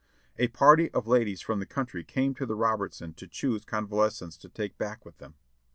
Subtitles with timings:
[0.39, 4.49] A party of ladies from the country came to The Robertson to choose convalescents to
[4.49, 5.35] take back with them.